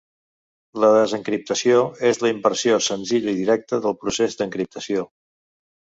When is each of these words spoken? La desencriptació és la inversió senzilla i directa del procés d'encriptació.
La 0.83 0.87
desencriptació 0.93 1.83
és 2.11 2.21
la 2.25 2.31
inversió 2.35 2.79
senzilla 2.89 3.35
i 3.35 3.39
directa 3.43 3.83
del 3.85 3.99
procés 4.05 4.39
d'encriptació. 4.41 5.07